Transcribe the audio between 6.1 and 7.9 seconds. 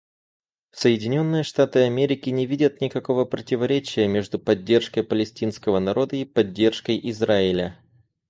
и поддержкой Израиля.